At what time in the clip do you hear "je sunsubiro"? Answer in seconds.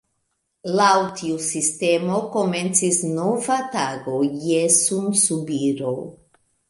4.47-5.97